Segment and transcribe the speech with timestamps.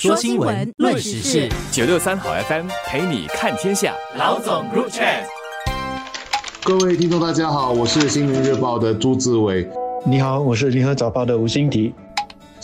[0.00, 3.94] 说新闻，论时事，九六三好 FM 陪你看天下。
[4.16, 5.24] 老总 ruchad。
[6.64, 9.68] 各位听众，大家好，我是新闻日报的朱志伟。
[10.06, 11.92] 你好，我是联合早报的吴欣迪。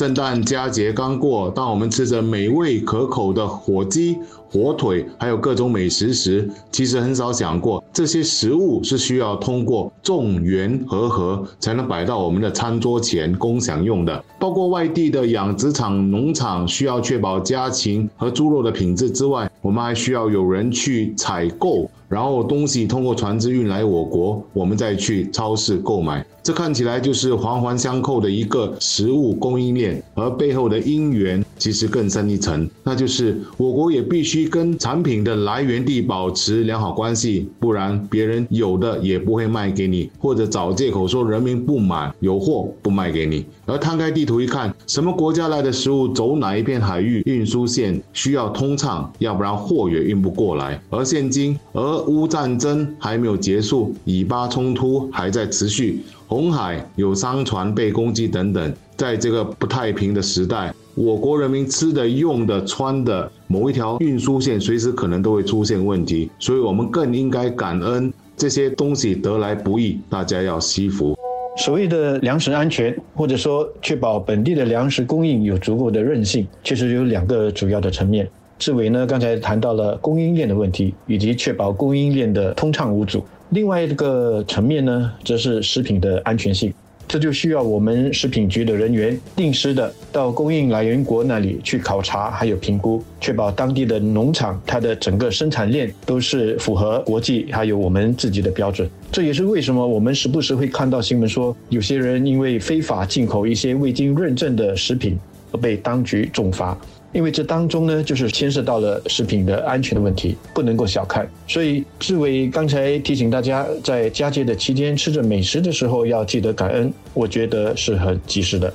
[0.00, 4.16] 圣诞佳节刚过，当我们吃着美味可口的火鸡、
[4.50, 14.24] 火腿，还有各种美食时，其实很少想过，这些食物是需要通过众缘和合才能摆到我们的餐桌前共享用的。
[14.38, 21.90] 包括外地的养殖场、农场需要确保家禽和猪肉的品质之外，我们还需要有人去采购。
[22.10, 43.44] 然后东西通过船只运来我国，我们再去超市购买，这看起来就是环环相扣的一个食物供应链，而背后的因缘其实更深一层，那就是我国也必须跟产品的来源地保持良好关系，不然别人有的也不会卖给你，或者找借口说人民不满，有货不卖给你。
[43.66, 50.80] 而摊开地图一看，什么国家来的食物走哪一片海域，运输线需要通畅，要不然货也运不过来。
[50.88, 71.16] 而现今，俄乌战争还没有结束，以巴冲突还在持续，红海有商船被攻击等等，在这个不太平的时代，我国人民吃的、用的、穿的某一条运输线，随时可能都会出现问题，所以我们更应该感恩这些东西得来不易，大家要惜福。
[71.56, 78.28] 所谓的粮食安全，或者说确保本地的粮食供应有足够的韧性，其实有两个主要的层面。
[78.58, 83.24] 志伟呢，刚才谈到了供应链的问题，以及确保供应链的通畅无阻。
[83.50, 86.72] 另外一个层面呢，则是食品的安全性。
[87.10, 98.88] 这就需要我们食品局的人员定时的到供应来源国那里去考察，还有评估，确保当地的农场它的整个生产链都是符合国际还有我们自己的标准。
[99.10, 105.18] 这也是为什么我们时不时会看到新闻说，有些人因为非法进口一些未经认证的食品
[105.50, 106.78] 而被当局重罚。
[107.12, 111.28] 因为这当中呢，就是牵涉到了食品的安全的问题，不能够小看。
[111.48, 118.72] 所以志伟刚才提醒大家，在佳节的期间吃着美食的时候要记得感恩，我觉得是很及时的。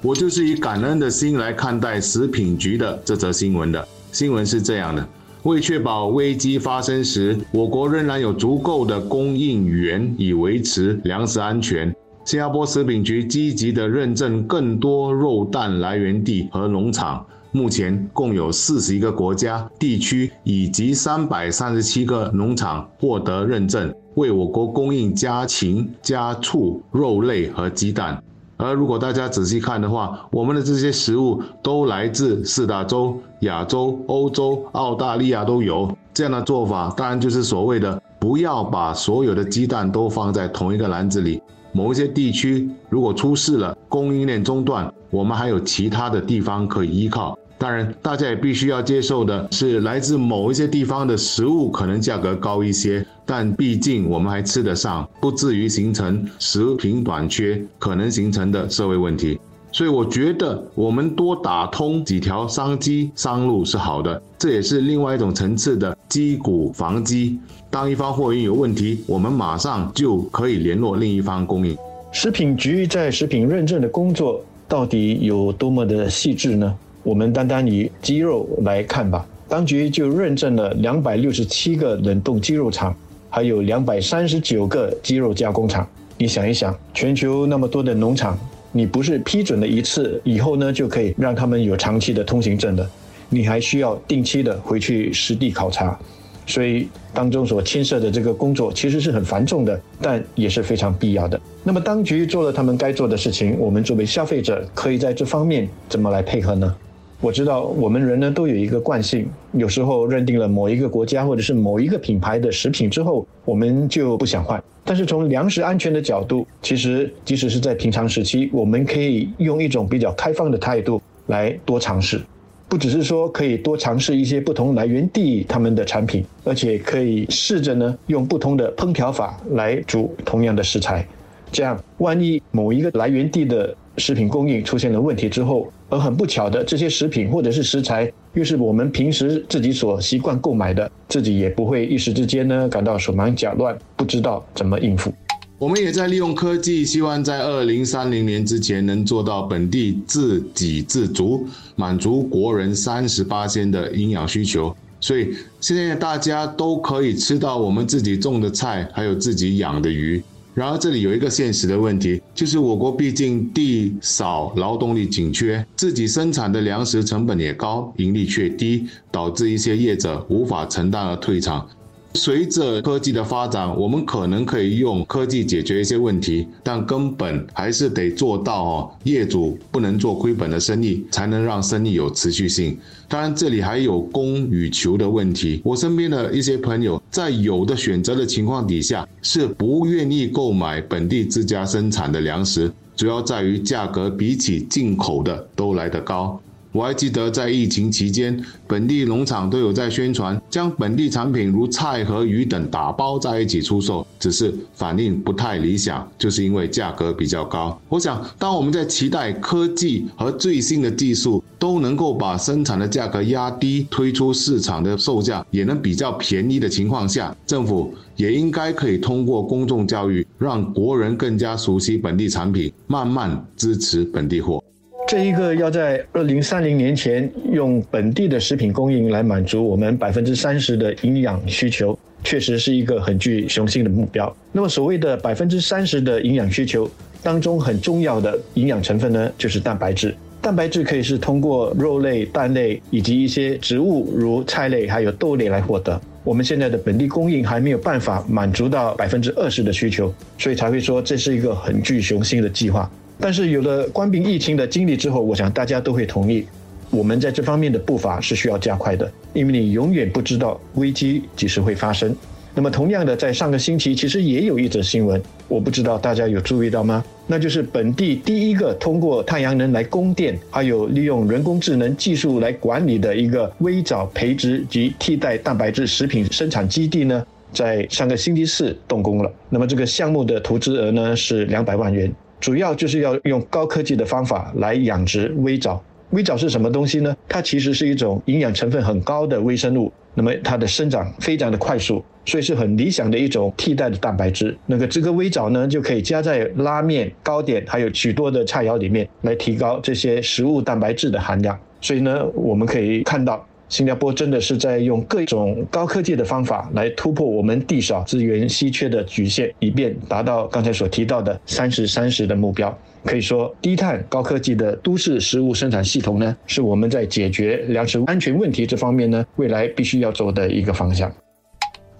[0.00, 3.86] 我就是以感恩的心来看待食品局的这则新闻的。
[4.12, 5.06] 新闻是这样的：
[5.42, 17.26] 为确保危机发生时，我国仍然有足够的供应源以维持粮食安全，新加坡食品局积极的认证更多肉蛋来源地和农场。
[17.52, 28.22] 目前共有四十一个国家、地区以及三百三十七个农场获得认证，为我国供应家禽、家畜、肉类和鸡蛋。
[28.56, 35.94] 而如果大家仔细看的话，我们的这些食物都来自四大洲、亚洲、欧洲、澳大利亚都有。
[36.14, 41.42] 这样的做法，当然就是所谓的不要把所有的鸡蛋都放在同一个篮子里。
[41.72, 47.36] 某一些地区如果出事了，供应链中断，我们还有其他的地方可以依靠。
[47.62, 59.38] 当然，大家也必须要接受的是，来自某一些地方的食物可能价格高一些，但毕竟我们还吃得上，不至于形成食品短缺可能形成的社会问题。
[59.70, 67.38] 所以，我觉得我们多打通几条商机商路是好的，这也是另外一种层次的击鼓防饥。
[67.70, 71.78] 当一方货运有问题，我们马上就可以联络另一方供应。
[72.10, 76.76] 食品局在食品认证的工作到底有多么的细致呢？
[77.02, 82.94] 我们单单以鸡肉来看吧，当局就认证了两百六十七个冷冻鸡肉厂，
[83.28, 85.86] 还有两百三十九个鸡肉加工厂。
[86.16, 88.38] 你想一想，全球那么多的农场，
[88.70, 92.88] 你不是批准了一次以后呢，就可以让他们有长期的通行证的，
[93.28, 95.98] 你还需要定期的回去实地考察。
[96.44, 101.40] 所以当中所牵涉的这个工作其实是很繁重的，但也是非常必要的。
[101.64, 106.74] 那么当局做了他们该做的事情，我们作为消费者可以在这方面怎么来配合呢？
[107.22, 114.60] 我知道我们人呢都有一个惯性，有时候认定了某一个国家或者是某一个品牌的食品之后，我们就不想换。
[114.84, 122.20] 但是从粮食安全的角度，其实即使是在平常时期，我们可以用一种比较开放的态度来多尝试，
[122.68, 131.06] 不只是说可以多尝试一些不同来源地他们的产品，而且可以试着呢用不同的烹调法来煮同样的食材，
[131.52, 145.12] 这样万一某一个来源地的食品供应出现了问题之后，而很不巧的，这些食品或者是食材，又是我们平时自己所习惯购买的，自己也不会一时之间呢感到手忙脚乱，不知道怎么应付。
[145.58, 151.46] 我们也在利用科技，希望在二零三零年之前能做到本地自给自足，
[151.76, 154.74] 满足国人三十八天的营养需求。
[154.98, 160.20] 所以现在大家都可以吃到我们自己种的菜，还有自己养的鱼。
[160.54, 171.66] 然而，这里有一个现实的问题，就是我国毕竟地少，劳动力紧缺，自己生产的粮食成本也高，盈利却低，导致一些业者无法承担而退场。
[172.14, 182.78] 随着科技的发展，我们可能可以用科技解决一些问题，但根本还是得做到哦，业主不能做亏本的生意，才能让生意有持续性。
[183.08, 185.60] 当然，这里还有供与求的问题。
[185.64, 196.40] 我身边的一些朋友，在有的选择的情况底下，是不愿意购买本地自家生产的粮食，主要在于价格比起进口的都来得高。
[196.72, 207.78] 我还记得在疫情期间，本地农场都有在宣传将本地产品如菜和鱼等打包在一起出售，只是反应不太理想，就是因为价格比较高。
[207.90, 224.64] 我想，当我们在期待科技和最新的技术都能够把生产的价格压低，推出市场的售价也能比较便宜的情况下，政府也应该可以通过公众教育，让国人更加熟悉本地产品，慢慢支持本地货。
[225.12, 234.34] 这一个要在二零三零年前用本地的食品供应来满足我们百分之三十的营养需求，确实是一个很具雄心的目标。
[234.52, 236.90] 那么所谓的百分之三十的营养需求
[237.22, 240.14] 当中，很重要的营养成分呢，就是蛋白质。
[240.40, 246.00] 蛋白质可以是通过肉类、蛋类以及一些植物，如菜类还有豆类来获得。
[246.24, 252.90] 我们现在的本地供应还没有办法满足到百分之二十的需求，所以才会说这是一个很具雄心的计划。
[253.22, 256.44] 但是有了关闭疫情的经历之后，我想大家都会同意，
[256.90, 262.14] 我们在这方面的步伐是需要加快的，因为你永远不知道危机几时会发生。
[262.52, 267.02] 那么同样的，在上个星期其实也有一则新闻，我不知道大家有注意到吗？
[267.28, 279.32] 那就是本地第一个通过太阳能来供电，还有利用人工智能技术来管理的一个微藻培植及替代蛋白质食品生产基地呢，在上个星期四动工了。
[279.48, 282.12] 那么这个项目的投资额呢是两百万元。
[282.42, 285.80] 主要就是要用高科技的方法来养殖微藻。
[286.10, 287.16] 微藻是什么东西呢？
[287.28, 289.90] 它其实是一种营养成分很高的微生物。
[290.14, 294.54] 那么它的生长非常的快速，所以是很理想的一种替代的蛋白质。
[294.66, 301.56] 那个这个微藻呢，就可以加在拉面、糕点，还有许多的菜肴里面，来提高这些食物蛋白质的含量。
[301.80, 303.46] 所以呢，我们可以看到。
[303.72, 312.78] 新加坡真的是在用各种高科技的方法来突破我们地少资源稀缺的局限，以便达到刚才所提到的三十三十的目标。
[313.06, 321.10] 可以说，低碳高科技的都市食物生产系统呢，是我们在解决粮食安全问题这方面呢，未来必须要走的一个方向。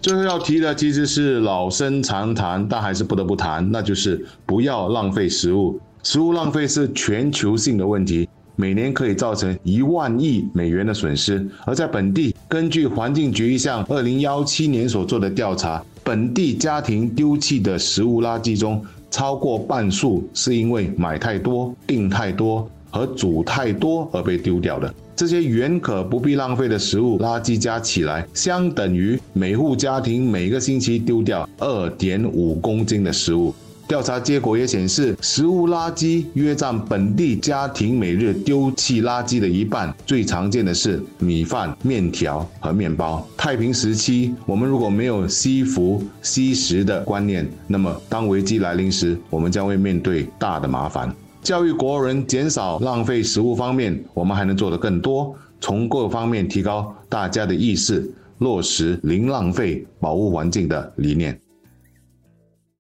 [0.03, 5.81] 最后要提的其实是老生常谈，但还是不得不谈，那就是不要浪费食物。
[6.03, 8.29] 食物浪费是全球性的问题。
[8.57, 24.93] 每年可以造成一万亿美元的损失，而在本地，根据环境局一项二零幺七年所做的调查，本地家庭丢弃的食物垃圾中，超过半数是因为买太多、订太多和煮太多而被丢掉的。
[25.15, 33.55] 这些原可不必浪费的食物垃圾加起来，相等于每户家庭每个星期丢掉二点五公斤的食物。
[33.93, 39.95] 调查结果也显示，食物垃圾约占本地家庭每日丢弃垃圾的一半。
[40.07, 43.23] 最常见的是米饭、面条和面包。
[43.37, 51.15] 太平时期，我们如果没有惜福惜食的观念，那么当危机来临时，我们将会面对大的麻烦。
[51.43, 61.39] 教育国人减少浪费食物方面，我们还能做得更多，从各方面提高大家的意识，落实零浪费、保护环境的理念。